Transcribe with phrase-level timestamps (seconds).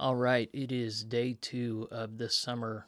[0.00, 2.86] All right, it is day two of the summer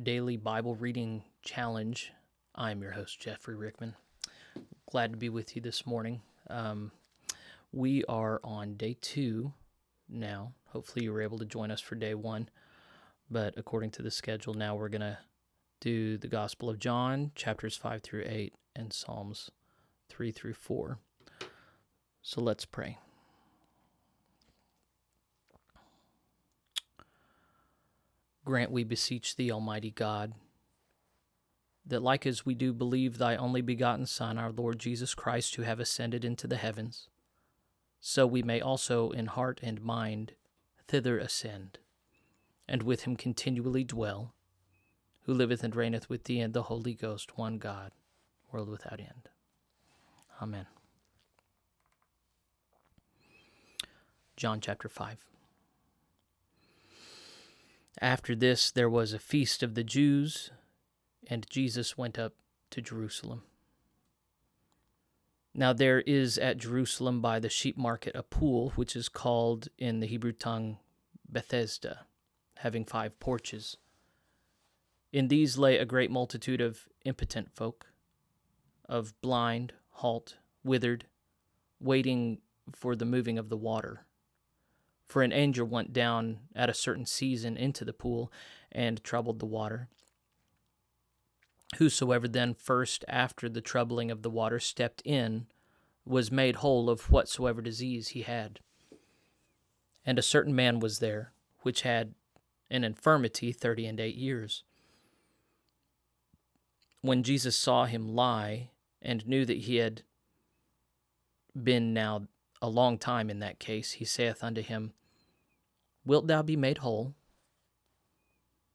[0.00, 2.12] daily Bible reading challenge.
[2.54, 3.96] I'm your host, Jeffrey Rickman.
[4.88, 6.20] Glad to be with you this morning.
[6.48, 6.92] Um,
[7.72, 9.54] we are on day two
[10.08, 10.52] now.
[10.66, 12.48] Hopefully, you were able to join us for day one.
[13.28, 15.18] But according to the schedule, now we're going to
[15.80, 19.50] do the Gospel of John, chapters 5 through 8, and Psalms
[20.10, 21.00] 3 through 4.
[22.22, 22.98] So let's pray.
[28.46, 30.32] Grant, we beseech thee, Almighty God,
[31.84, 35.62] that like as we do believe thy only begotten Son, our Lord Jesus Christ, to
[35.62, 37.08] have ascended into the heavens,
[38.00, 40.34] so we may also in heart and mind
[40.86, 41.80] thither ascend,
[42.68, 44.32] and with him continually dwell,
[45.22, 47.90] who liveth and reigneth with thee and the Holy Ghost, one God,
[48.52, 49.28] world without end.
[50.40, 50.66] Amen.
[54.36, 55.24] John chapter 5.
[58.00, 60.50] After this, there was a feast of the Jews,
[61.28, 62.34] and Jesus went up
[62.70, 63.42] to Jerusalem.
[65.54, 70.00] Now, there is at Jerusalem by the sheep market a pool, which is called in
[70.00, 70.76] the Hebrew tongue
[71.26, 72.00] Bethesda,
[72.56, 73.78] having five porches.
[75.12, 77.86] In these lay a great multitude of impotent folk,
[78.86, 81.06] of blind, halt, withered,
[81.80, 82.38] waiting
[82.74, 84.05] for the moving of the water.
[85.06, 88.32] For an angel went down at a certain season into the pool
[88.72, 89.88] and troubled the water.
[91.78, 95.46] Whosoever then first after the troubling of the water stepped in
[96.04, 98.60] was made whole of whatsoever disease he had.
[100.04, 101.32] And a certain man was there,
[101.62, 102.14] which had
[102.70, 104.62] an infirmity thirty and eight years.
[107.00, 108.70] When Jesus saw him lie,
[109.02, 110.02] and knew that he had
[111.60, 112.26] been now
[112.60, 114.92] a long time in that case, he saith unto him,
[116.04, 117.14] Wilt thou be made whole?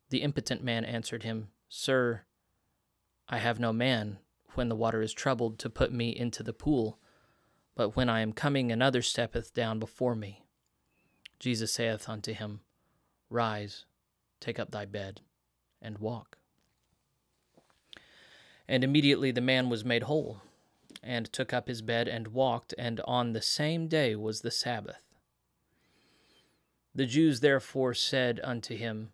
[0.10, 2.24] The impotent man answered him, Sir,
[3.30, 4.20] I have no man,
[4.56, 7.00] when the water is troubled, to put me into the pool,
[7.76, 10.44] but when I am coming, another steppeth down before me.
[11.40, 12.60] Jesus saith unto him,
[13.30, 13.86] Rise,
[14.42, 15.22] take up thy bed,
[15.82, 16.38] and walk.
[18.68, 20.42] And immediately the man was made whole
[21.04, 25.04] and took up his bed and walked, and on the same day was the Sabbath.
[26.94, 29.14] The Jews therefore said unto him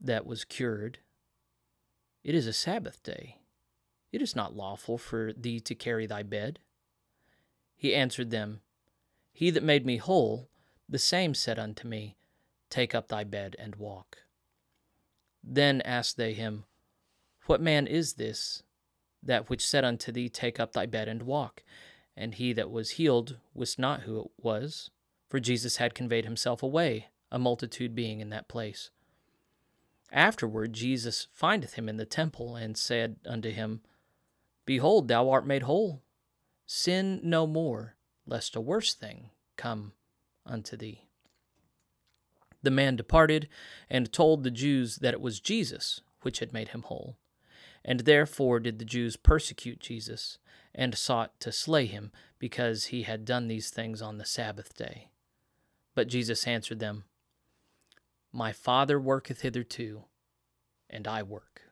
[0.00, 0.98] that was cured,
[2.24, 3.38] It is a Sabbath day.
[4.12, 6.58] It is not lawful for thee to carry thy bed.
[7.76, 8.60] He answered them,
[9.32, 10.48] He that made me whole,
[10.88, 12.16] the same said unto me,
[12.70, 14.18] Take up thy bed and walk.
[15.42, 16.64] Then asked they him,
[17.46, 18.62] What man is this
[19.22, 21.62] that which said unto thee, Take up thy bed and walk.
[22.16, 24.90] And he that was healed wist not who it was,
[25.28, 28.90] for Jesus had conveyed himself away, a multitude being in that place.
[30.12, 33.80] Afterward Jesus findeth him in the temple, and said unto him,
[34.66, 36.02] Behold, thou art made whole.
[36.66, 37.96] Sin no more,
[38.26, 39.92] lest a worse thing come
[40.44, 41.06] unto thee.
[42.62, 43.48] The man departed,
[43.88, 47.16] and told the Jews that it was Jesus which had made him whole.
[47.84, 50.38] And therefore did the Jews persecute Jesus,
[50.74, 55.08] and sought to slay him, because he had done these things on the Sabbath day.
[55.94, 57.04] But Jesus answered them,
[58.32, 60.04] My Father worketh hitherto,
[60.88, 61.62] and I work.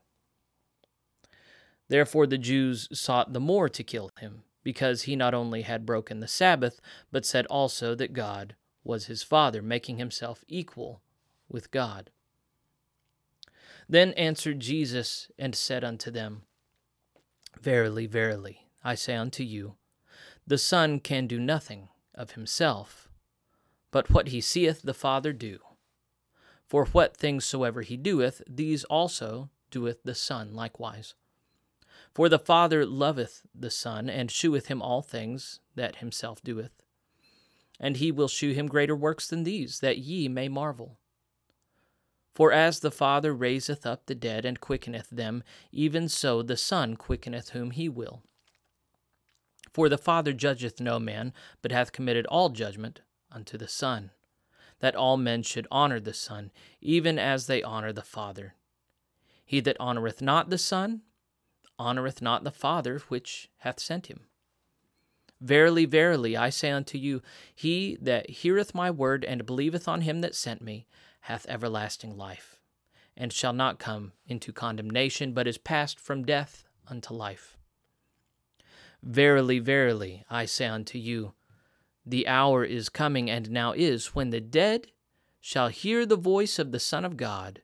[1.88, 6.20] Therefore the Jews sought the more to kill him, because he not only had broken
[6.20, 8.54] the Sabbath, but said also that God
[8.84, 11.02] was his Father, making himself equal
[11.48, 12.10] with God.
[13.90, 16.42] Then answered Jesus and said unto them,
[17.60, 19.74] Verily, verily, I say unto you,
[20.46, 23.08] the Son can do nothing of himself,
[23.90, 25.58] but what he seeth the Father do.
[26.68, 31.14] For what things soever he doeth, these also doeth the Son likewise.
[32.14, 36.84] For the Father loveth the Son, and sheweth him all things that himself doeth.
[37.80, 41.00] And he will shew him greater works than these, that ye may marvel.
[42.32, 45.42] For as the Father raiseth up the dead and quickeneth them,
[45.72, 48.22] even so the Son quickeneth whom he will.
[49.72, 51.32] For the Father judgeth no man,
[51.62, 53.00] but hath committed all judgment
[53.30, 54.10] unto the Son,
[54.80, 56.50] that all men should honor the Son,
[56.80, 58.54] even as they honor the Father.
[59.44, 61.02] He that honoureth not the Son,
[61.78, 64.26] honoureth not the Father which hath sent him.
[65.40, 67.22] Verily, verily, I say unto you,
[67.54, 70.86] he that heareth my word and believeth on him that sent me
[71.20, 72.60] hath everlasting life,
[73.16, 77.56] and shall not come into condemnation, but is passed from death unto life.
[79.02, 81.32] Verily, verily, I say unto you,
[82.04, 84.88] the hour is coming, and now is, when the dead
[85.40, 87.62] shall hear the voice of the Son of God,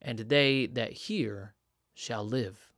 [0.00, 1.54] and they that hear
[1.94, 2.72] shall live.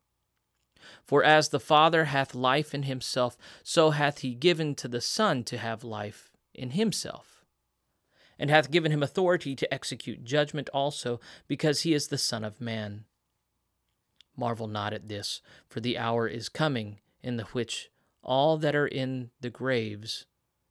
[1.04, 5.44] For as the Father hath life in himself, so hath he given to the Son
[5.44, 7.37] to have life in himself,
[8.38, 12.60] and hath given him authority to execute judgment also, because he is the Son of
[12.60, 13.04] Man.
[14.36, 17.90] Marvel not at this, for the hour is coming in the which
[18.22, 20.26] all that are in the graves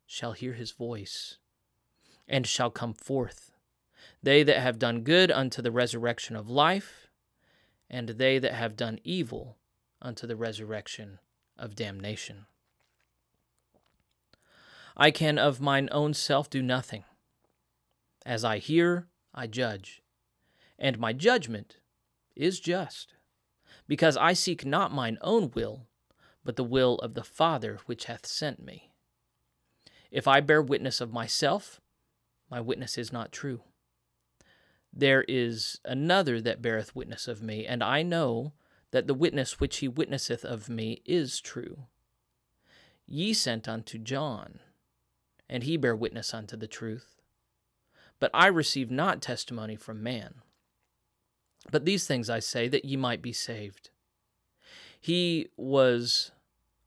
[0.06, 1.38] shall hear his voice,
[2.28, 3.52] and shall come forth.
[4.24, 7.08] They that have done good unto the resurrection of life,
[7.90, 9.58] and they that have done evil
[10.02, 11.20] unto the resurrection
[11.58, 12.46] of damnation.
[14.96, 17.04] I can of mine own self do nothing.
[18.28, 20.04] As I hear, I judge,
[20.78, 21.78] and my judgment
[22.36, 23.14] is just,
[23.88, 25.88] because I seek not mine own will,
[26.44, 28.92] but the will of the Father which hath sent me.
[30.12, 31.80] If I bear witness of myself,
[32.52, 33.62] my witness is not true.
[34.92, 38.52] There is another that beareth witness of me, and I know
[38.92, 41.86] that the witness which he witnesseth of me is true.
[43.06, 44.60] Ye sent unto John,
[45.50, 47.17] and he bare witness unto the truth.
[48.20, 50.36] But I receive not testimony from man.
[51.72, 53.90] But these things I say that ye might be saved.
[55.00, 56.32] He was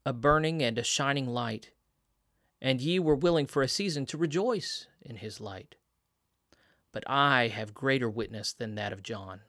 [0.04, 1.70] a burning and a shining light,
[2.60, 5.76] and ye were willing for a season to rejoice in his light.
[6.92, 9.40] But I have greater witness than that of John.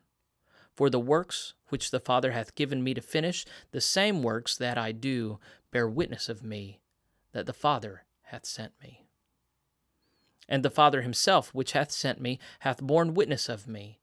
[0.75, 4.78] For the works which the Father hath given me to finish, the same works that
[4.78, 5.39] I do
[5.72, 6.80] bear witness of me,
[7.31, 9.06] that the Father hath sent me.
[10.51, 14.01] And the Father himself, which hath sent me, hath borne witness of me.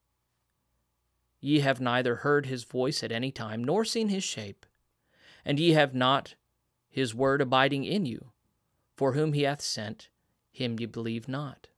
[1.41, 4.65] Ye have neither heard his voice at any time, nor seen his shape,
[5.45, 6.37] and ye have not
[6.89, 8.33] his word abiding in you.
[8.97, 10.09] For whom he hath sent,
[10.51, 11.69] him ye believe not.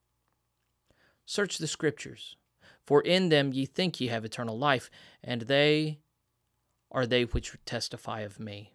[1.26, 2.36] Search the Scriptures,
[2.80, 4.88] for in them ye think ye have eternal life,
[5.22, 5.98] and they
[6.92, 8.72] are they which testify of me.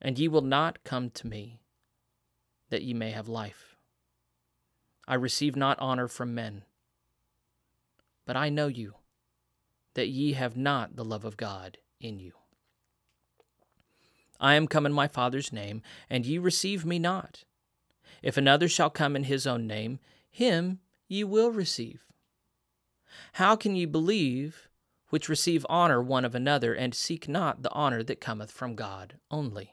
[0.00, 1.60] And ye will not come to me,
[2.70, 3.67] that ye may have life.
[5.10, 6.64] I receive not honor from men,
[8.26, 8.96] but I know you,
[9.94, 12.32] that ye have not the love of God in you.
[14.38, 17.44] I am come in my Father's name, and ye receive me not.
[18.22, 19.98] If another shall come in his own name,
[20.30, 22.04] him ye will receive.
[23.32, 24.68] How can ye believe
[25.08, 29.14] which receive honor one of another, and seek not the honor that cometh from God
[29.30, 29.72] only?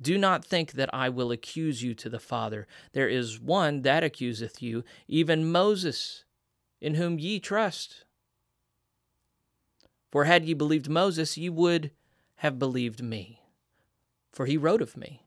[0.00, 2.66] Do not think that I will accuse you to the Father.
[2.92, 6.24] There is one that accuseth you, even Moses,
[6.80, 8.04] in whom ye trust.
[10.10, 11.90] For had ye believed Moses, ye would
[12.36, 13.42] have believed me,
[14.30, 15.24] for he wrote of me.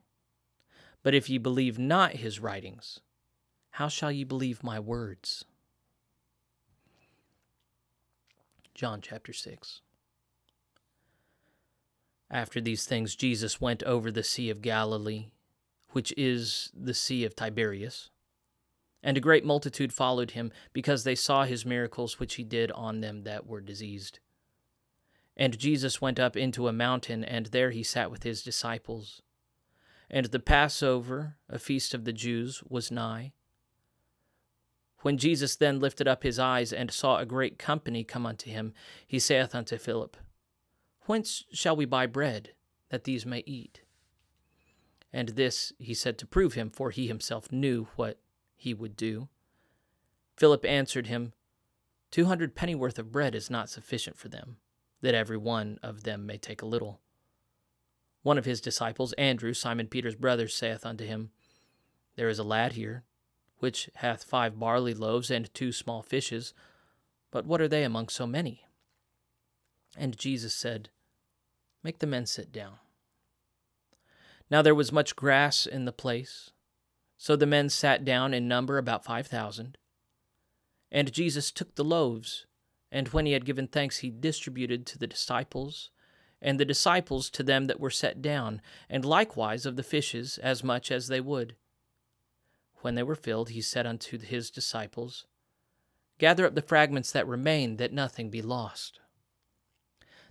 [1.04, 3.02] But if ye believe not his writings,
[3.72, 5.46] how shall ye believe my words?
[8.74, 9.82] John chapter 6.
[12.32, 15.28] After these things, Jesus went over the Sea of Galilee,
[15.90, 18.10] which is the Sea of Tiberias.
[19.04, 23.02] And a great multitude followed him, because they saw his miracles which he did on
[23.02, 24.20] them that were diseased.
[25.36, 29.22] And Jesus went up into a mountain, and there he sat with his disciples.
[30.10, 33.34] And the Passover, a feast of the Jews, was nigh.
[35.00, 38.74] When Jesus then lifted up his eyes and saw a great company come unto him,
[39.06, 40.16] he saith unto Philip,
[41.06, 42.52] Whence shall we buy bread,
[42.90, 43.82] that these may eat?
[45.12, 48.20] And this he said to prove him, for he himself knew what
[48.56, 49.28] he would do.
[50.38, 51.34] Philip answered him,
[52.12, 54.58] Two hundred pennyworth of bread is not sufficient for them
[55.02, 57.02] that every one of them may take a little.
[58.24, 61.32] One of his disciples, Andrew, Simon Peter's brother, saith unto him,
[62.16, 63.04] There is a lad here,
[63.58, 66.54] which hath five barley loaves and two small fishes,
[67.32, 68.66] but what are they among so many?
[69.98, 70.90] And Jesus said,
[71.84, 72.76] Make the men sit down.
[74.50, 76.52] Now there was much grass in the place,
[77.18, 79.78] so the men sat down in number about five thousand.
[80.92, 82.46] And Jesus took the loaves,
[82.92, 85.90] and when he had given thanks, he distributed to the disciples,
[86.42, 90.64] and the disciples to them that were set down, and likewise of the fishes as
[90.64, 91.56] much as they would.
[92.82, 95.26] When they were filled, he said unto his disciples,
[96.20, 99.00] Gather up the fragments that remain, that nothing be lost.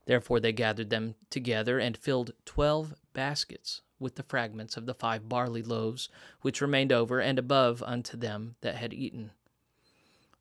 [0.06, 5.28] Therefore they gathered them together, and filled twelve baskets with the fragments of the five
[5.28, 6.08] barley loaves
[6.40, 9.32] which remained over and above unto them that had eaten.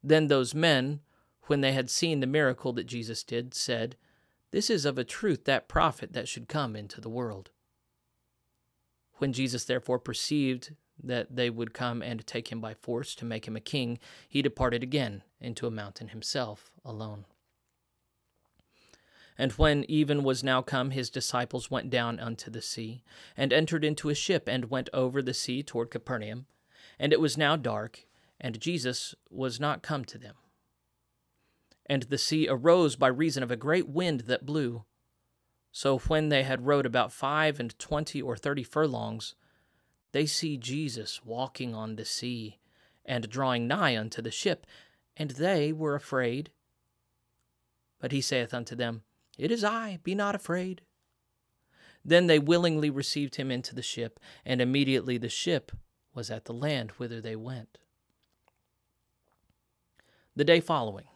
[0.01, 1.01] Then those men
[1.49, 3.95] when they had seen the miracle that Jesus did, said,
[4.51, 7.49] This is of a truth that prophet that should come into the world.
[9.15, 13.47] When Jesus therefore perceived that they would come and take him by force to make
[13.47, 13.97] him a king,
[14.27, 17.25] he departed again into a mountain himself alone.
[19.39, 23.03] And when even was now come, his disciples went down unto the sea,
[23.37, 26.45] and entered into a ship, and went over the sea toward Capernaum.
[26.99, 28.05] And it was now dark,
[28.41, 30.35] and Jesus was not come to them.
[31.85, 34.83] And the sea arose by reason of a great wind that blew.
[35.71, 39.35] So when they had rowed about five and twenty or thirty furlongs,
[40.11, 42.59] they see Jesus walking on the sea,
[43.05, 44.67] and drawing nigh unto the ship,
[45.15, 46.49] and they were afraid.
[48.01, 49.03] But he saith unto them,
[49.39, 50.81] It is I, be not afraid.
[52.03, 55.71] Then they willingly received him into the ship, and immediately the ship
[56.13, 57.77] was at the land whither they went.
[60.35, 61.07] The day following,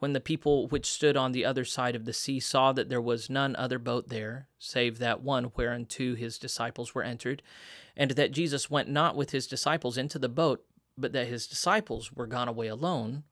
[0.00, 3.00] when the people which stood on the other side of the sea saw that there
[3.00, 7.42] was none other boat there, save that one whereunto his disciples were entered,
[7.96, 10.64] and that Jesus went not with his disciples into the boat,
[10.96, 13.24] but that his disciples were gone away alone,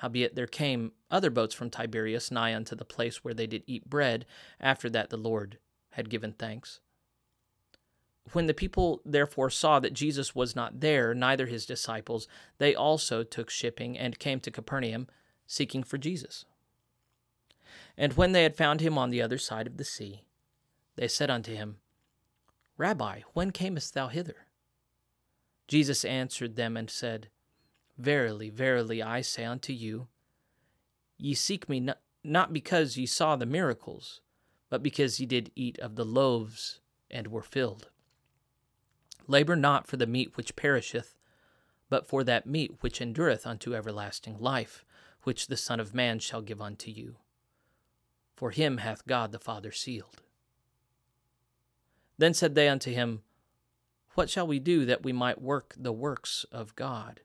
[0.00, 3.90] howbeit there came other boats from Tiberias nigh unto the place where they did eat
[3.90, 4.24] bread,
[4.58, 5.58] after that the Lord
[5.90, 6.80] had given thanks.
[8.32, 13.22] When the people therefore saw that Jesus was not there, neither his disciples, they also
[13.22, 15.06] took shipping and came to Capernaum
[15.46, 16.46] seeking for Jesus.
[17.94, 20.22] And when they had found him on the other side of the sea,
[20.96, 21.76] they said unto him,
[22.78, 24.46] Rabbi, when camest thou hither?
[25.68, 27.28] Jesus answered them and said,
[28.00, 30.08] Verily, verily, I say unto you,
[31.18, 34.22] ye seek me not, not because ye saw the miracles,
[34.70, 36.80] but because ye did eat of the loaves
[37.10, 37.90] and were filled.
[39.26, 41.18] Labor not for the meat which perisheth,
[41.90, 44.82] but for that meat which endureth unto everlasting life,
[45.24, 47.16] which the Son of Man shall give unto you.
[48.34, 50.22] For him hath God the Father sealed.
[52.16, 53.24] Then said they unto him,
[54.14, 57.20] What shall we do that we might work the works of God?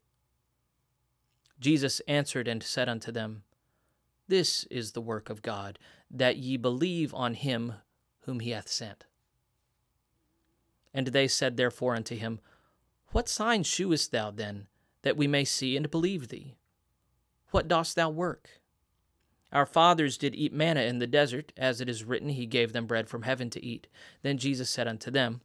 [1.66, 3.42] Jesus answered and said unto them,
[4.28, 5.80] This is the work of God,
[6.12, 7.74] that ye believe on him
[8.20, 9.08] whom he hath sent.
[10.94, 12.40] And they said therefore unto him,
[13.14, 14.68] What sign shewest thou then,
[15.02, 16.54] that we may see and believe thee?
[17.50, 18.62] What dost thou work?
[19.52, 22.86] Our fathers did eat manna in the desert, as it is written, He gave them
[22.86, 23.88] bread from heaven to eat.
[24.22, 25.42] Then Jesus said unto them,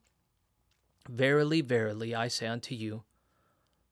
[1.09, 3.05] Verily, verily, I say unto you,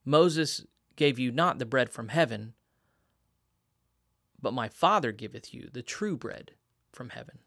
[0.04, 0.66] Moses
[0.99, 2.55] gave you not the bread from heaven,
[4.43, 6.50] but my Father giveth you the true bread
[6.93, 7.38] from heaven.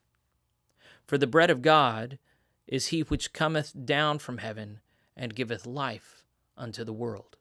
[1.05, 2.17] For the bread of God
[2.65, 4.79] is he which cometh down from heaven
[5.17, 6.23] and giveth life
[6.57, 7.35] unto the world.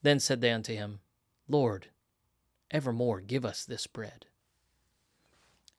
[0.00, 1.00] Then said they unto him,
[1.48, 1.88] Lord,
[2.70, 4.24] evermore give us this bread.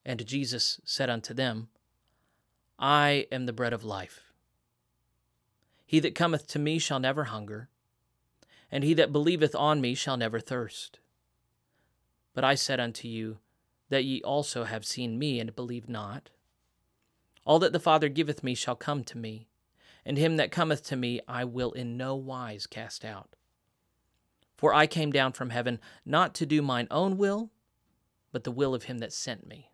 [0.06, 1.70] And Jesus said unto them,
[2.78, 4.34] I am the bread of life.
[5.88, 7.70] He that cometh to me shall never hunger,
[8.72, 11.00] and he that believeth on me shall never thirst.
[12.34, 13.40] But I said unto you,
[13.90, 16.30] that ye also have seen me and believe not.
[17.46, 19.48] All that the Father giveth me shall come to me,
[20.06, 23.36] and him that cometh to me I will in no wise cast out.
[24.56, 27.50] For I came down from heaven not to do mine own will,
[28.32, 29.72] but the will of him that sent me.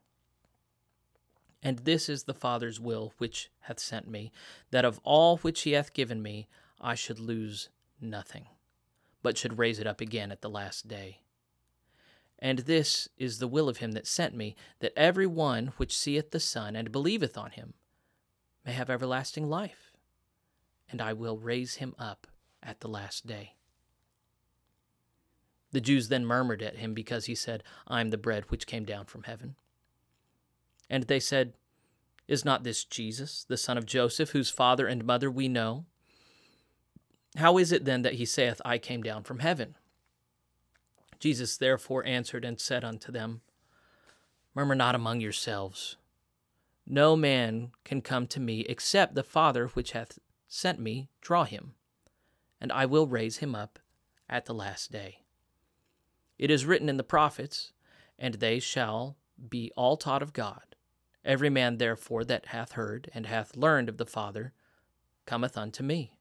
[1.62, 4.32] And this is the Father's will which hath sent me,
[4.72, 6.48] that of all which he hath given me
[6.80, 8.46] I should lose nothing,
[9.26, 11.22] but should raise it up again at the last day.
[12.38, 16.30] And this is the will of him that sent me, that every one which seeth
[16.30, 17.74] the Son and believeth on him
[18.64, 19.92] may have everlasting life,
[20.92, 22.28] and I will raise him up
[22.62, 23.56] at the last day.
[25.72, 28.86] The Jews then murmured at him because he said, I am the bread which came
[28.86, 29.56] down from heaven.
[30.88, 31.54] And they said,
[32.28, 35.86] Is not this Jesus, the son of Joseph, whose father and mother we know?
[37.38, 39.76] How is it then that he saith, I came down from heaven?
[41.20, 43.42] Jesus therefore answered and said unto them,
[44.54, 45.98] Murmur not among yourselves.
[46.88, 51.74] No man can come to me except the Father which hath sent me draw him,
[52.62, 53.80] and I will raise him up
[54.30, 55.24] at the last day.
[56.38, 57.74] It is written in the prophets,
[58.18, 59.18] and they shall
[59.50, 60.76] be all taught of God.
[61.24, 64.54] Every man, therefore, that hath heard and hath learned of the Father
[65.26, 66.15] cometh unto me.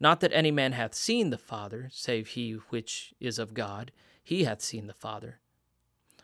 [0.00, 3.90] Not that any man hath seen the Father, save he which is of God,
[4.22, 5.40] he hath seen the Father.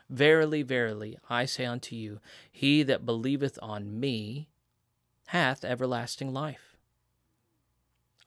[0.09, 2.21] Verily, verily, I say unto you,
[2.53, 4.49] he that believeth on me
[5.29, 6.77] hath everlasting life.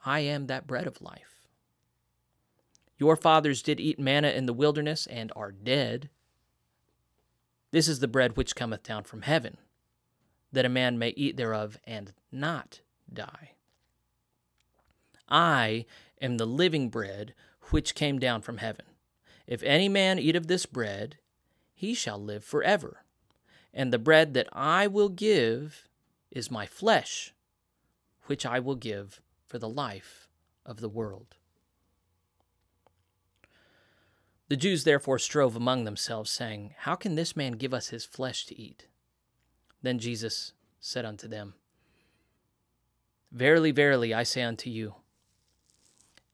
[0.06, 1.48] I am that bread of life.
[2.98, 6.10] Your fathers did eat manna in the wilderness and are dead.
[7.72, 9.58] This is the bread which cometh down from heaven,
[10.52, 13.52] that a man may eat thereof and not die.
[15.30, 15.86] I
[16.22, 17.34] am the living bread
[17.70, 18.86] which came down from heaven.
[19.46, 21.18] If any man eat of this bread,
[21.74, 23.04] he shall live forever.
[23.74, 25.88] And the bread that I will give
[26.32, 27.34] is my flesh,
[28.26, 30.28] which I will give for the life
[30.66, 31.36] of the world.
[34.50, 38.46] The Jews therefore strove among themselves, saying, How can this man give us his flesh
[38.46, 38.88] to eat?
[39.82, 41.56] Then Jesus said unto them,
[43.32, 44.96] Verily, verily, I say unto you,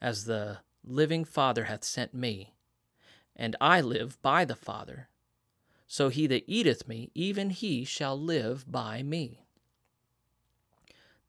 [0.00, 2.54] As the living Father hath sent me,
[3.36, 5.08] and I live by the Father,
[5.86, 9.44] so he that eateth me, even he shall live by me.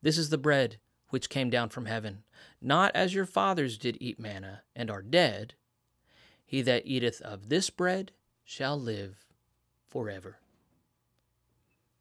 [0.01, 0.77] This is the bread
[1.09, 2.23] which came down from heaven,
[2.61, 5.55] not as your fathers did eat manna, and are dead.
[6.45, 8.11] He that eateth of this bread
[8.43, 9.25] shall live
[9.87, 10.37] forever.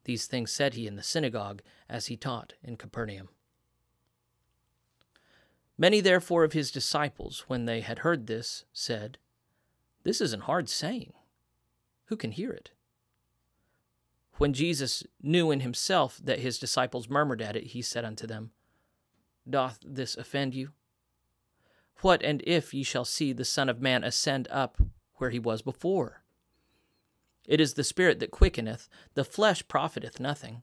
[0.05, 3.29] These things said he in the synagogue as he taught in Capernaum.
[5.81, 9.17] Many therefore of his disciples, when they had heard this, said,
[10.03, 11.13] This is an hard saying.
[12.05, 12.69] Who can hear it?
[14.37, 18.51] When Jesus knew in himself that his disciples murmured at it, he said unto them,
[19.49, 20.69] Doth this offend you?
[22.01, 24.79] What and if ye shall see the Son of Man ascend up
[25.15, 26.21] where he was before?
[27.47, 30.61] It is the Spirit that quickeneth, the flesh profiteth nothing.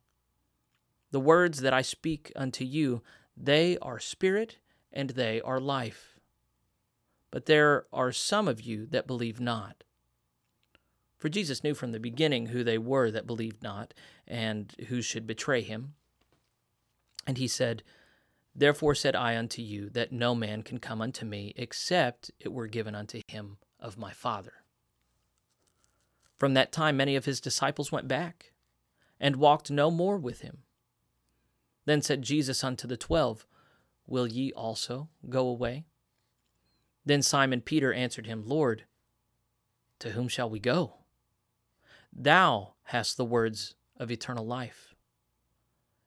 [1.10, 3.02] The words that I speak unto you,
[3.36, 4.58] they are spirit
[4.92, 6.18] and they are life.
[7.30, 9.84] But there are some of you that believe not.
[11.18, 13.92] For Jesus knew from the beginning who they were that believed not,
[14.26, 15.94] and who should betray him.
[17.26, 17.82] And he said,
[18.54, 22.66] Therefore said I unto you, that no man can come unto me, except it were
[22.66, 24.64] given unto him of my Father.
[26.36, 28.52] From that time, many of his disciples went back
[29.20, 30.58] and walked no more with him.
[31.84, 33.46] Then said Jesus unto the twelve,
[34.08, 35.84] Will ye also go away?
[37.04, 38.84] Then Simon Peter answered him, Lord,
[40.00, 40.94] to whom shall we go?
[42.12, 44.94] Thou hast the words of eternal life.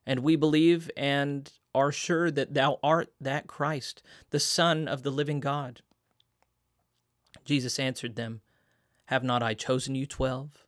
[0.05, 5.11] And we believe and are sure that thou art that Christ, the Son of the
[5.11, 5.81] living God.
[7.45, 8.41] Jesus answered them,
[9.05, 10.65] have not I chosen you twelve?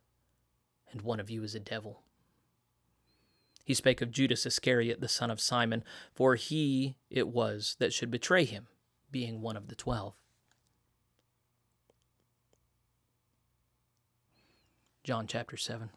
[0.92, 2.03] And one of you is a devil.
[3.64, 8.10] He spake of Judas Iscariot, the son of Simon, for he it was that should
[8.10, 8.66] betray him,
[9.10, 10.14] being one of the twelve.
[15.02, 15.90] John chapter 7.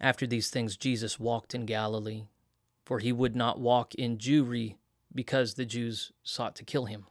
[0.00, 2.24] After these things, Jesus walked in Galilee,
[2.84, 4.74] for he would not walk in Jewry,
[5.14, 7.06] because the Jews sought to kill him.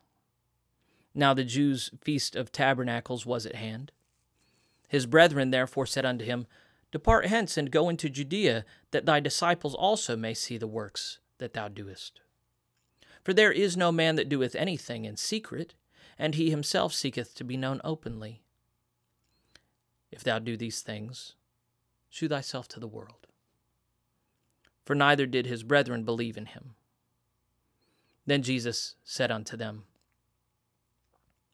[1.13, 3.93] Now the Jews' feast of tabernacles was at hand.
[4.89, 6.45] His brethren therefore said unto him,
[6.91, 11.54] Depart hence and go into Judea, that thy disciples also may see the works that
[11.54, 12.19] thou doest.
[13.23, 15.75] For there is no man that doeth anything in secret,
[16.17, 18.41] and he himself seeketh to be known openly.
[20.12, 21.36] If thou do these things,
[22.10, 23.28] shew thyself to the world.
[24.84, 26.73] For neither did his brethren believe in him.
[28.25, 29.86] Then Jesus said unto them,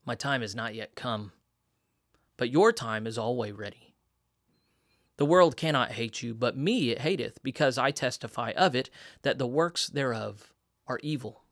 [0.06, 1.32] my time is not yet come,
[2.38, 3.94] but your time is always ready.
[5.18, 8.90] The world cannot hate you, but me it hateth, because I testify of it
[9.22, 10.54] that the works thereof
[10.88, 11.44] are evil.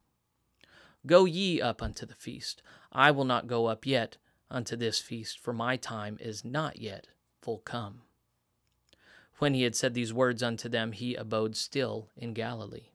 [1.05, 2.61] Go ye up unto the feast.
[2.91, 4.17] I will not go up yet
[4.51, 7.07] unto this feast, for my time is not yet
[7.41, 8.01] full come.
[9.39, 12.89] When he had said these words unto them, he abode still in Galilee.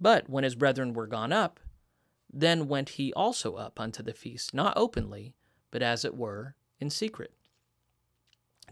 [0.00, 1.60] But when his brethren were gone up,
[2.32, 5.34] then went he also up unto the feast, not openly,
[5.70, 7.32] but as it were in secret.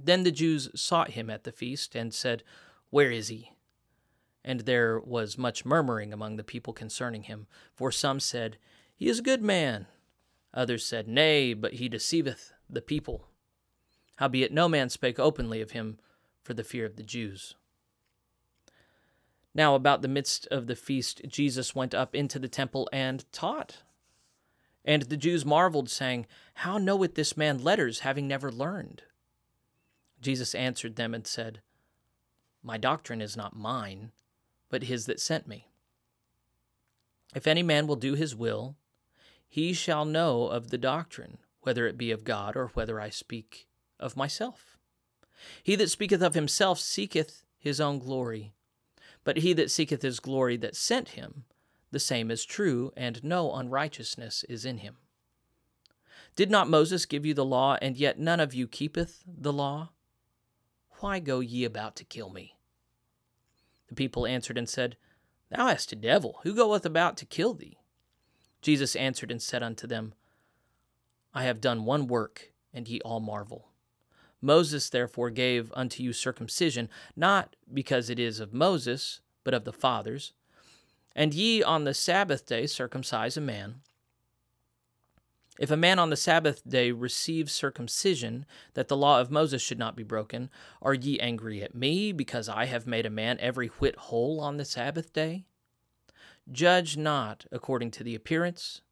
[0.01, 2.45] Then the Jews sought him at the feast, and said,
[2.91, 3.53] Where is he?
[4.45, 7.47] And there was much murmuring among the people concerning him.
[7.75, 8.57] For some said,
[8.95, 9.87] He is a good man.
[10.55, 13.27] Others said, Nay, but he deceiveth the people.
[14.17, 15.99] Howbeit no man spake openly of him
[16.43, 17.55] for the fear of the Jews.
[19.55, 23.79] Now, about the midst of the feast, Jesus went up into the temple and taught.
[24.89, 29.03] And the Jews marveled, saying, How knoweth this man letters, having never learned?
[30.23, 31.61] Jesus answered them and said,
[32.63, 34.13] My doctrine is not mine,
[34.71, 35.69] but his that sent me.
[37.35, 38.77] If any man will do his will,
[39.47, 43.69] he shall know of the doctrine, whether it be of God or whether I speak
[44.01, 44.79] of myself.
[45.63, 48.55] He that speaketh of himself seeketh his own glory,
[49.23, 51.45] but he that seeketh his glory that sent him,
[51.91, 54.97] the same is true, and no unrighteousness is in him.
[56.37, 59.91] Did not Moses give you the law, and yet none of you keepeth the law?
[61.01, 62.57] Why go ye about to kill me?
[63.89, 64.97] The people answered and said,
[65.51, 66.41] Thou hast a devil.
[66.43, 67.79] Who goeth about to kill thee?
[68.61, 70.15] Jesus answered and said unto them,
[71.33, 73.69] I have done one work, and ye all marvel.
[74.41, 79.73] Moses therefore gave unto you circumcision, not because it is of Moses, but of the
[79.73, 80.33] fathers.
[81.15, 83.81] And ye on the Sabbath day circumcise a man.
[85.59, 89.79] If a man on the Sabbath day receive circumcision, that the law of Moses should
[89.79, 93.67] not be broken, are ye angry at me, because I have made a man every
[93.67, 95.47] whit whole on the Sabbath day?
[96.51, 98.83] Judge not according to the appearance,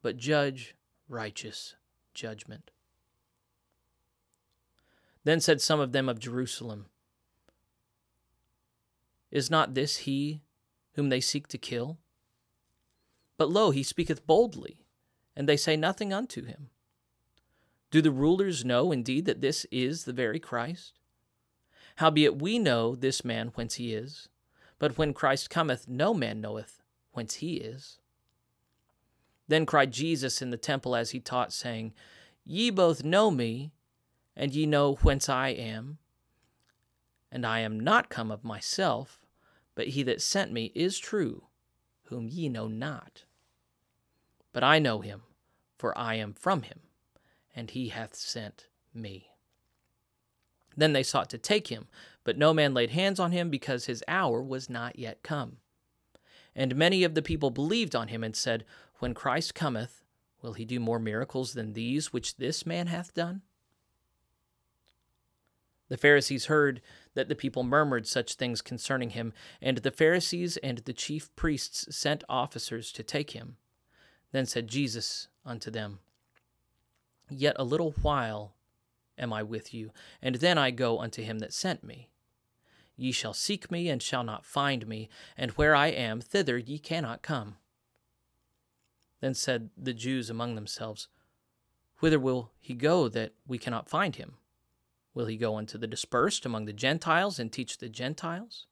[0.00, 0.76] but judge
[1.08, 1.74] righteous
[2.14, 2.70] judgment.
[5.24, 6.86] Then said some of them of Jerusalem,
[9.32, 10.42] Is not this he
[10.96, 11.98] whom they seek to kill?
[13.38, 14.86] But lo, he speaketh boldly
[15.36, 16.70] and they say nothing unto him.
[17.90, 20.98] Do the rulers know indeed that this is the very Christ?
[21.96, 24.28] Howbeit we know this man whence he is,
[24.78, 26.82] but when Christ cometh, no man knoweth
[27.12, 27.98] whence he is.
[29.48, 31.94] Then cried Jesus in the temple as he taught, saying,
[32.44, 33.72] Ye both know me,
[34.34, 35.98] and ye know whence I am.
[37.30, 39.25] And I am not come of myself,
[39.76, 41.44] but he that sent me is true,
[42.04, 43.22] whom ye know not.
[44.52, 45.22] But I know him,
[45.78, 46.80] for I am from him,
[47.54, 49.28] and he hath sent me.
[50.76, 51.86] Then they sought to take him,
[52.24, 55.58] but no man laid hands on him, because his hour was not yet come.
[56.54, 58.64] And many of the people believed on him, and said,
[58.98, 60.02] When Christ cometh,
[60.40, 63.42] will he do more miracles than these which this man hath done?
[65.88, 66.80] The Pharisees heard
[67.16, 71.96] that the people murmured such things concerning him, and the Pharisees and the chief priests
[71.96, 73.56] sent officers to take him.
[74.32, 76.00] Then said Jesus unto them,
[77.30, 78.54] Yet a little while
[79.18, 82.10] am I with you, and then I go unto him that sent me.
[82.96, 86.78] Ye shall seek me, and shall not find me, and where I am, thither ye
[86.78, 87.56] cannot come.
[89.20, 91.08] Then said the Jews among themselves,
[92.00, 94.34] Whither will he go that we cannot find him?
[95.16, 98.66] Will he go unto the dispersed among the Gentiles, and teach the Gentiles?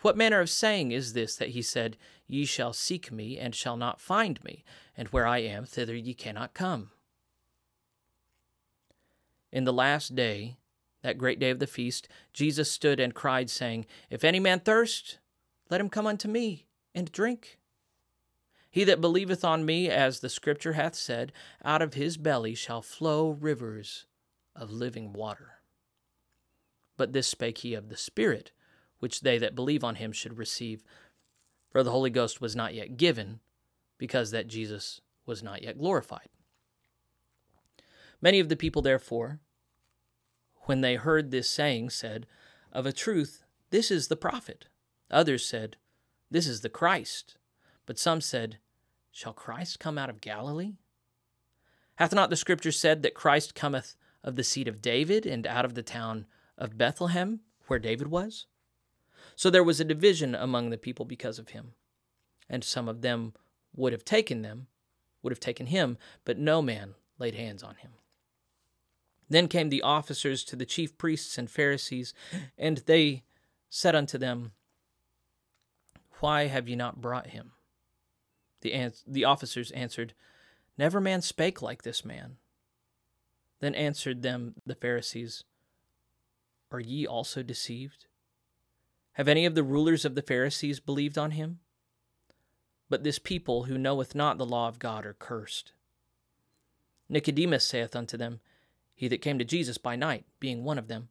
[0.00, 1.96] What manner of saying is this that he said,
[2.26, 4.64] Ye shall seek me, and shall not find me,
[4.96, 6.90] and where I am, thither ye cannot come?
[9.52, 10.56] In the last day,
[11.02, 15.18] that great day of the feast, Jesus stood and cried, saying, If any man thirst,
[15.70, 17.60] let him come unto me and drink.
[18.72, 21.30] He that believeth on me, as the Scripture hath said,
[21.64, 24.07] out of his belly shall flow rivers
[24.58, 25.60] of living water.
[26.96, 28.52] But this spake he of the Spirit
[28.98, 30.82] which they that believe on him should receive.
[31.70, 33.40] For the Holy Ghost was not yet given,
[33.96, 36.28] because that Jesus was not yet glorified.
[38.20, 39.38] Many of the people, therefore,
[40.62, 42.26] when they heard this saying, said,
[42.72, 44.66] Of a truth, this is the prophet.
[45.10, 45.76] Others said,
[46.30, 47.36] This is the Christ.
[47.86, 48.58] But some said,
[49.12, 50.74] Shall Christ come out of Galilee?
[51.96, 55.64] Hath not the Scripture said that Christ cometh of the seed of David and out
[55.64, 56.26] of the town
[56.56, 58.46] of Bethlehem, where David was?
[59.36, 61.74] So there was a division among the people because of him.
[62.48, 63.34] And some of them
[63.74, 64.66] would have taken them,
[65.22, 67.92] would have taken him, but no man laid hands on him.
[69.28, 72.14] Then came the officers to the chief priests and Pharisees,
[72.56, 73.24] and they
[73.68, 74.52] said unto them,
[76.20, 77.52] Why have ye not brought him?
[78.62, 80.14] The, ans- the officers answered,
[80.78, 82.38] Never man spake like this man.
[83.60, 85.44] Then answered them the Pharisees,
[86.70, 88.06] Are ye also deceived?
[89.14, 91.58] Have any of the rulers of the Pharisees believed on him?
[92.88, 95.72] But this people who knoweth not the law of God are cursed.
[97.08, 98.40] Nicodemus saith unto them,
[98.94, 101.08] He that came to Jesus by night, being one of them,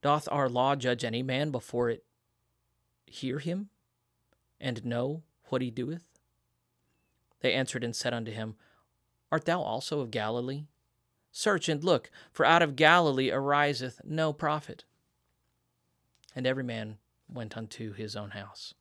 [0.00, 2.04] Doth our law judge any man before it
[3.06, 3.68] hear him,
[4.60, 6.04] and know what he doeth?
[7.40, 8.56] They answered and said unto him,
[9.32, 10.66] Art thou also of Galilee?
[11.32, 14.84] Search and look, for out of Galilee ariseth no prophet
[16.34, 18.74] and every man went unto his own house.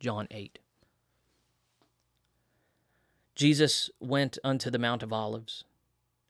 [0.00, 0.58] John 8.
[3.34, 5.64] Jesus went unto the Mount of Olives,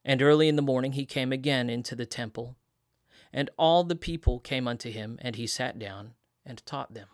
[0.05, 2.57] and early in the morning he came again into the temple.
[3.33, 6.15] And all the people came unto him, and he sat down
[6.45, 7.09] and taught them.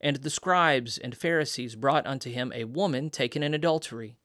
[0.00, 4.16] And the scribes and Pharisees brought unto him a woman taken in adultery.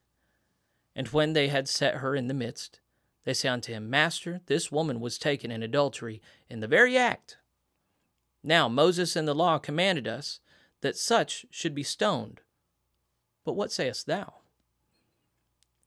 [0.95, 2.79] And when they had set her in the midst,
[3.23, 7.37] they say unto him, Master, this woman was taken in adultery in the very act.
[8.43, 10.39] Now Moses in the law commanded us
[10.81, 12.41] that such should be stoned.
[13.45, 14.33] But what sayest thou?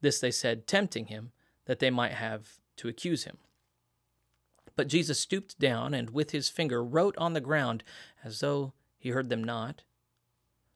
[0.00, 1.32] This they said, tempting him,
[1.66, 3.38] that they might have to accuse him.
[4.76, 7.84] But Jesus stooped down and with his finger wrote on the ground,
[8.22, 8.72] as though
[9.04, 9.82] he heard them not.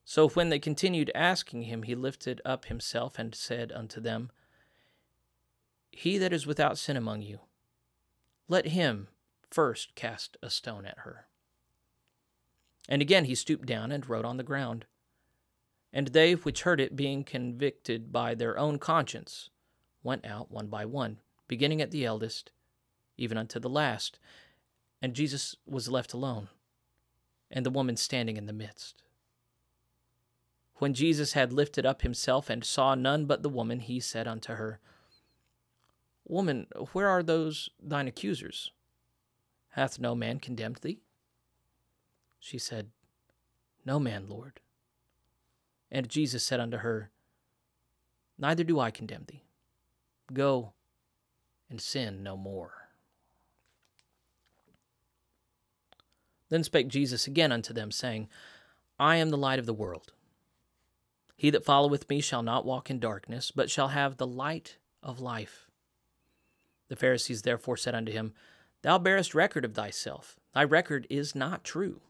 [0.05, 4.31] So when they continued asking him, he lifted up himself and said unto them,
[5.91, 7.39] He that is without sin among you,
[8.47, 9.09] let him
[9.51, 11.25] first cast a stone at her.
[12.87, 14.85] And again he stooped down and wrote on the ground.
[15.91, 19.49] And they which heard it, being convicted by their own conscience,
[20.03, 22.53] went out one by one, beginning at the eldest,
[23.17, 24.19] even unto the last.
[25.01, 26.49] And Jesus was left alone,
[27.51, 29.03] and the woman standing in the midst.
[30.77, 34.55] When Jesus had lifted up himself and saw none but the woman, he said unto
[34.55, 34.81] her,
[36.27, 38.71] Woman, where are those thine accusers?
[39.71, 41.01] Hath no man condemned thee?
[42.39, 42.91] She said,
[43.85, 44.61] No man, Lord.
[45.91, 47.11] And Jesus said unto her,
[48.39, 49.45] Neither do I condemn thee.
[50.33, 50.75] Go
[51.69, 52.88] and sin no more.
[56.49, 58.29] Then spake Jesus again unto them, saying,
[58.99, 60.13] I am the light of the world.
[61.37, 65.21] He that followeth me shall not walk in darkness, but shall have the light of
[65.21, 65.69] life.
[66.89, 68.33] The Pharisees therefore said unto him,
[68.83, 72.01] Thou bearest record of thyself, thy record is not true.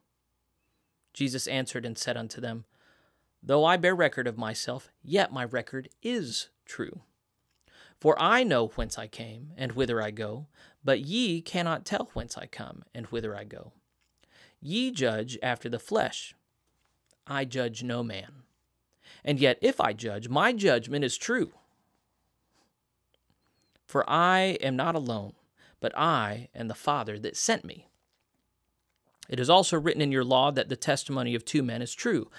[1.12, 2.64] Jesus answered and said unto them,
[3.42, 7.02] Though I bear record of myself, yet my record is true.
[7.98, 10.46] For I know whence I came, and whither I go,
[10.84, 13.72] but ye cannot tell whence I come, and whither I go.
[14.60, 16.34] Ye judge after the flesh.
[17.26, 18.42] I judge no man.
[19.24, 21.52] And yet, if I judge, my judgment is true.
[23.86, 25.32] For I am not alone,
[25.80, 27.88] but I and the Father that sent me.
[29.28, 32.30] It is also written in your law that the testimony of two men is true.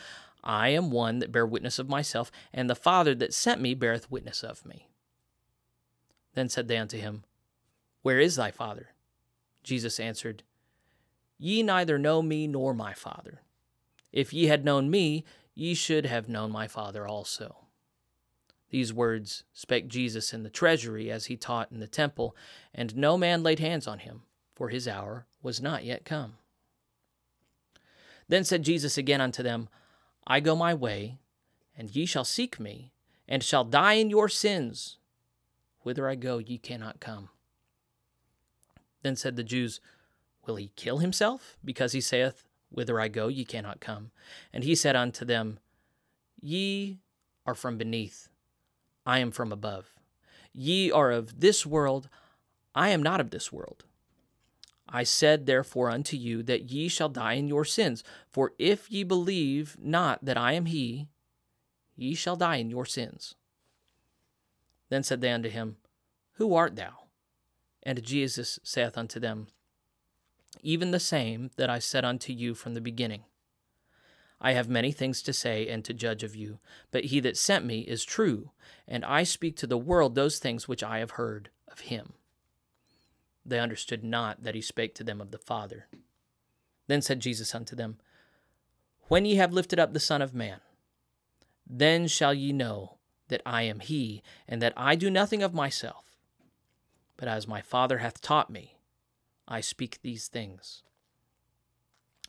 [0.43, 4.09] I am one that bear witness of myself, and the Father that sent me beareth
[4.09, 4.87] witness of me.
[6.33, 7.23] Then said they unto him,
[8.01, 8.89] Where is thy Father?
[9.63, 10.43] Jesus answered,
[11.39, 13.41] Ye neither know me nor my Father.
[14.11, 15.23] If ye had known me,
[15.55, 17.55] ye should have known my Father also.
[18.69, 22.35] These words spake Jesus in the treasury as he taught in the temple,
[22.75, 24.23] and no man laid hands on him,
[24.53, 26.33] for his hour was not yet come.
[28.27, 29.69] Then said Jesus again unto them,
[30.27, 31.17] I go my way,
[31.75, 32.91] and ye shall seek me,
[33.27, 34.97] and shall die in your sins.
[35.81, 37.29] Whither I go, ye cannot come.
[39.01, 39.79] Then said the Jews,
[40.49, 44.09] Will he kill himself, because he saith, Whither I go, ye cannot come?
[44.51, 45.59] And he said unto them,
[46.41, 46.97] Ye
[47.45, 48.29] are from beneath,
[49.05, 49.91] I am from above.
[50.51, 52.09] Ye are of this world,
[52.73, 53.83] I am not of this world.
[54.87, 58.03] I said therefore unto you that ye shall die in your sins.
[58.31, 61.09] For if ye believe not that I am he,
[61.95, 63.35] ye shall die in your sins.
[64.89, 65.77] Then said they unto him,
[66.33, 67.03] Who art thou?
[67.83, 69.49] And Jesus saith unto them,
[70.61, 73.23] Even the same that I said unto you from the beginning.
[74.41, 76.59] I have many things to say and to judge of you,
[76.91, 78.51] but he that sent me is true,
[78.87, 82.13] and I speak to the world those things which I have heard of him.
[83.45, 85.87] They understood not that he spake to them of the Father.
[86.87, 87.97] Then said Jesus unto them,
[89.07, 90.61] When ye have lifted up the Son of Man,
[91.67, 96.05] then shall ye know that I am he, and that I do nothing of myself.
[97.17, 98.78] But as my Father hath taught me,
[99.49, 100.83] I speak these things.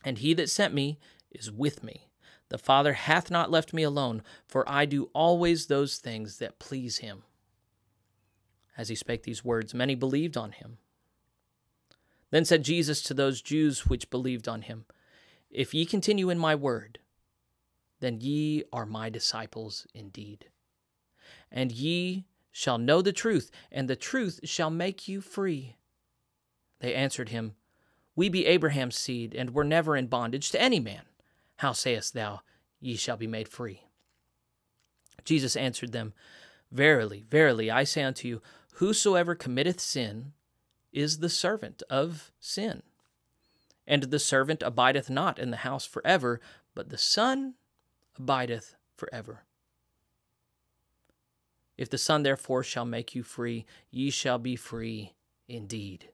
[0.03, 2.09] And he that sent me is with me.
[2.49, 6.97] The Father hath not left me alone, for I do always those things that please
[6.97, 7.23] him.
[8.77, 10.79] As he spake these words, many believed on him.
[12.31, 14.85] Then said Jesus to those Jews which believed on him,
[15.49, 16.99] If ye continue in my word,
[17.99, 20.47] then ye are my disciples indeed.
[21.51, 25.75] And ye shall know the truth, and the truth shall make you free.
[26.81, 27.55] They answered him,
[28.15, 31.03] We be Abraham's seed, and were never in bondage to any man.
[31.57, 32.41] How sayest thou,
[32.79, 33.85] Ye shall be made free?
[35.23, 36.13] Jesus answered them,
[36.71, 38.41] Verily, verily, I say unto you,
[38.73, 40.33] whosoever committeth sin
[40.91, 42.81] is the servant of sin.
[43.85, 46.41] And the servant abideth not in the house forever,
[46.73, 47.55] but the Son
[48.17, 49.43] abideth for forever.
[51.77, 55.13] If the Son therefore shall make you free, ye shall be free
[55.47, 56.09] indeed.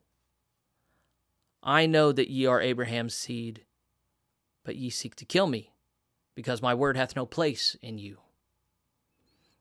[1.62, 3.64] I know that ye are Abraham's seed,
[4.64, 5.72] but ye seek to kill me,
[6.34, 8.18] because my word hath no place in you.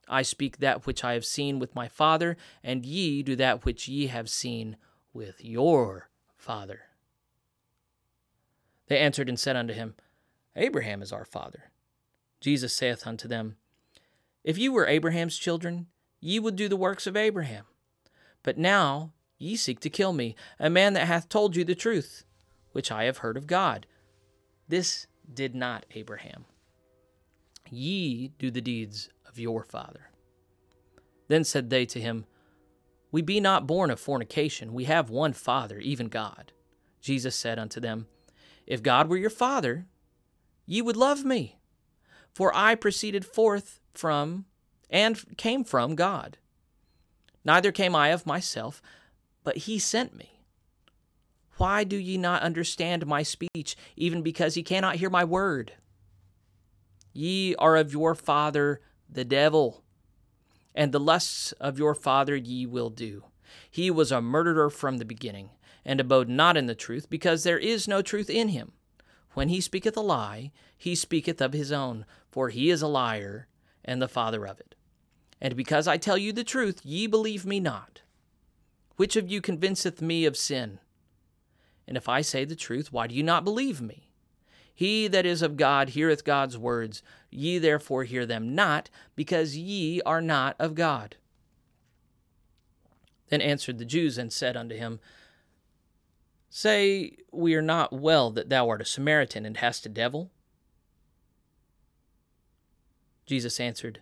[0.08, 3.88] I speak that which I have seen with my father, and ye do that which
[3.88, 4.78] ye have seen
[5.14, 6.82] with your father.
[8.88, 9.96] They answered and said unto him,
[10.56, 11.72] Abraham is our father.
[12.40, 13.58] Jesus saith unto them,
[14.44, 15.88] If ye were Abraham's children,
[16.20, 17.66] ye would do the works of Abraham.
[18.44, 22.24] But now ye seek to kill me, a man that hath told you the truth,
[22.72, 23.86] which I have heard of God.
[24.68, 26.46] This did not Abraham.
[27.70, 30.10] Ye do the deeds of your father.
[31.28, 32.26] Then said they to him,
[33.12, 36.54] We be not born of fornication, we have one Father, even God.
[37.02, 38.08] Jesus said unto them,
[38.66, 39.86] If God were your Father,
[40.66, 41.58] ye would love me,
[42.34, 44.46] for I proceeded forth from
[44.90, 46.38] and came from God.
[47.44, 48.82] Neither came I of myself,
[49.48, 50.42] but he sent me.
[51.56, 55.72] Why do ye not understand my speech, even because ye cannot hear my word?
[57.14, 59.86] Ye are of your father the devil,
[60.76, 63.24] and the lusts of your father ye will do.
[63.72, 65.52] He was a murderer from the beginning,
[65.86, 68.74] and abode not in the truth, because there is no truth in him.
[69.34, 73.48] When he speaketh a lie, he speaketh of his own, for he is a liar,
[73.86, 74.76] and the father of it.
[75.40, 78.02] And because I tell you the truth, ye believe me not.
[78.98, 80.80] Which of you convinceth me of sin?
[81.88, 84.10] And if I say the truth, why do you not believe me?
[84.74, 87.02] He that is of God heareth God's words.
[87.32, 91.16] Ye therefore hear them not, because ye are not of God.
[93.30, 95.00] Then answered the Jews and said unto him,
[96.50, 100.32] Say we are not well that thou art a Samaritan and hast a devil?
[103.26, 104.02] Jesus answered,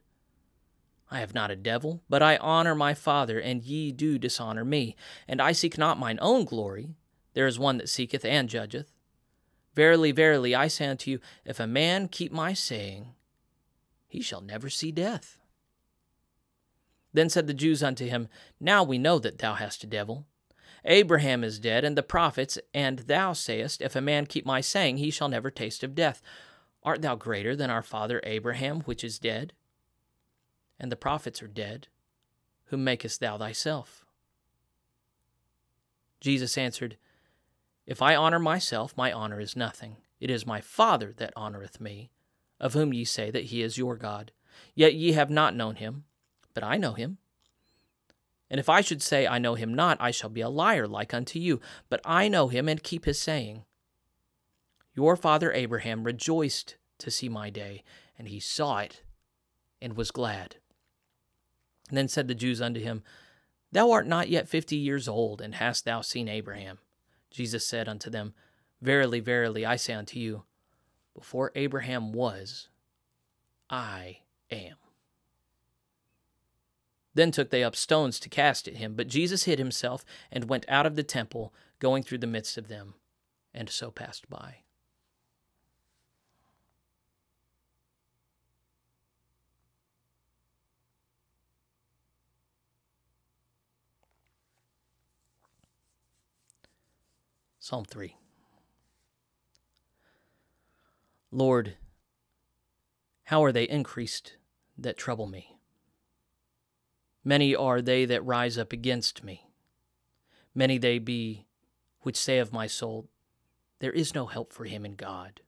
[1.15, 4.97] I have not a devil, but I honor my Father, and ye do dishonor me.
[5.30, 6.89] And I seek not mine own glory.
[7.36, 8.91] There is one that seeketh and judgeth.
[9.75, 13.13] Verily, verily, I say unto you, if a man keep my saying,
[14.10, 15.38] he shall never see death.
[17.13, 18.28] Then said the Jews unto him,
[18.60, 20.25] Now we know that thou hast a devil.
[20.84, 24.97] Abraham is dead, and the prophets, and thou sayest, If a man keep my saying,
[24.97, 26.21] he shall never taste of death.
[26.84, 29.54] Art thou greater than our father Abraham, which is dead?
[30.80, 31.88] And the prophets are dead.
[32.66, 34.06] Whom makest thou thyself?
[36.20, 36.98] Jesus answered,
[37.86, 39.98] if I honor myself, my honor is nothing.
[40.20, 42.10] It is my Father that honoreth me,
[42.60, 44.32] of whom ye say that he is your God.
[44.74, 46.06] Yet ye have not known him,
[46.54, 47.20] but I know him.
[48.50, 51.14] And if I should say I know him not, I shall be a liar like
[51.14, 51.60] unto you.
[51.90, 53.66] But I know him and keep his saying.
[54.96, 57.84] Your father Abraham rejoiced to see my day,
[58.18, 59.04] and he saw it
[59.82, 60.56] and was glad.
[61.89, 63.04] And then said the Jews unto him,
[63.71, 66.80] Thou art not yet fifty years old, and hast thou seen Abraham?
[67.30, 68.34] Jesus said unto them,
[68.82, 70.43] Verily, verily, I say unto you,
[71.13, 72.69] before Abraham was,
[73.69, 74.19] I
[74.52, 74.76] am.
[77.13, 80.65] Then took they up stones to cast at him, but Jesus hid himself and went
[80.67, 82.95] out of the temple, going through the midst of them,
[83.54, 84.64] and so passed by.
[97.65, 98.15] Psalm 3.
[101.32, 101.78] Lord,
[103.23, 104.38] how are they increased
[104.78, 105.58] that trouble me?
[107.23, 109.47] Many are they that rise up against me.
[110.54, 111.47] Many they be
[112.01, 113.10] which say of my soul,
[113.80, 115.41] There is no help for him in God.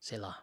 [0.00, 0.40] Selah.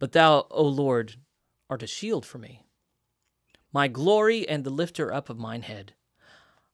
[0.00, 1.14] But thou, O Lord,
[1.68, 2.64] art a shield for me
[3.72, 5.94] my glory and the lifter up of mine head.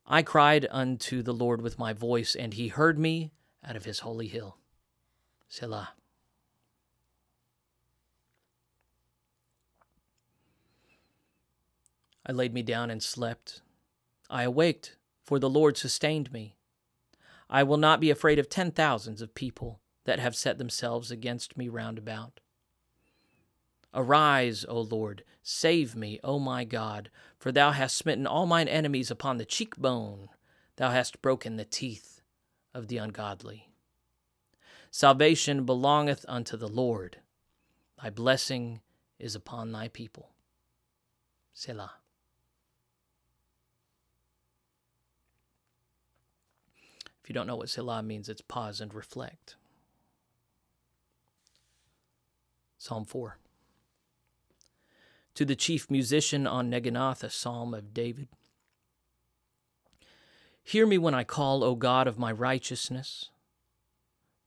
[0.06, 3.32] I cried unto the Lord with my voice, and he heard me
[3.64, 4.58] out of his holy hill.
[5.48, 5.90] Selah.
[12.24, 13.62] I laid me down and slept.
[14.28, 16.56] I awaked, for the Lord sustained me.
[17.48, 21.56] I will not be afraid of ten thousands of people that have set themselves against
[21.56, 22.40] me round about.
[23.96, 29.10] Arise, O Lord, save me, O my God, for thou hast smitten all mine enemies
[29.10, 30.28] upon the cheekbone,
[30.76, 32.20] thou hast broken the teeth
[32.74, 33.70] of the ungodly.
[34.90, 37.20] Salvation belongeth unto the Lord,
[38.02, 38.80] thy blessing
[39.18, 40.28] is upon thy people.
[41.54, 41.92] Selah.
[47.22, 49.56] If you don't know what Selah means, it's pause and reflect.
[52.76, 53.38] Psalm 4.
[55.36, 58.28] To the chief musician on Neginoth, a psalm of David.
[60.64, 63.28] Hear me when I call, O God of my righteousness.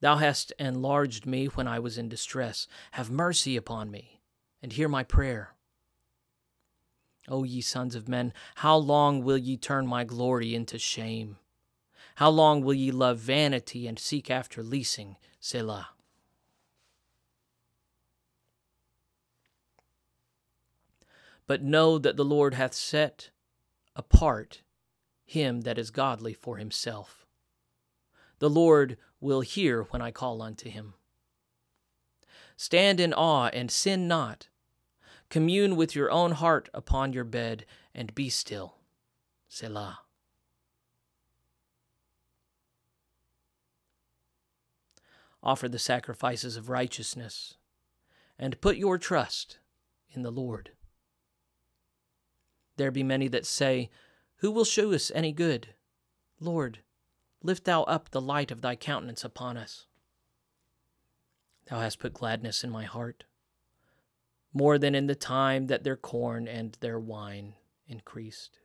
[0.00, 2.66] Thou hast enlarged me when I was in distress.
[2.92, 4.20] Have mercy upon me,
[4.60, 5.54] and hear my prayer.
[7.28, 11.36] O ye sons of men, how long will ye turn my glory into shame?
[12.16, 15.16] How long will ye love vanity and seek after leasing?
[15.38, 15.90] Selah.
[21.50, 23.30] But know that the Lord hath set
[23.96, 24.62] apart
[25.24, 27.26] him that is godly for himself.
[28.38, 30.94] The Lord will hear when I call unto him.
[32.56, 34.46] Stand in awe and sin not.
[35.28, 38.76] Commune with your own heart upon your bed and be still.
[39.48, 40.02] Selah.
[45.42, 47.56] Offer the sacrifices of righteousness
[48.38, 49.58] and put your trust
[50.12, 50.70] in the Lord.
[52.80, 53.90] There be many that say,
[54.36, 55.74] Who will show us any good?
[56.40, 56.78] Lord,
[57.42, 59.84] lift thou up the light of thy countenance upon us.
[61.66, 63.24] Thou hast put gladness in my heart,
[64.54, 67.52] more than in the time that their corn and their wine
[67.86, 68.60] increased.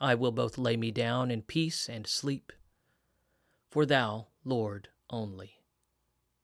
[0.00, 2.52] I will both lay me down in peace and sleep,
[3.68, 5.58] for thou, Lord, only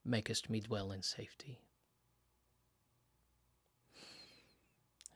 [0.05, 1.62] makest me dwell in safety.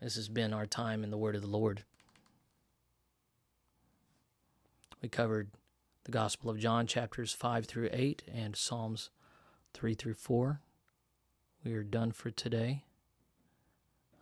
[0.01, 1.85] This has been our time in the Word of the Lord.
[5.01, 5.51] We covered
[6.05, 9.11] the Gospel of John, chapters 5 through 8, and Psalms
[9.75, 10.61] 3 through 4.
[11.65, 12.85] We are done for today.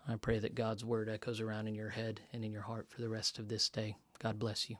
[0.09, 3.01] I pray that God's Word echoes around in your head and in your heart for
[3.01, 3.97] the rest of this day.
[4.19, 4.77] God bless you.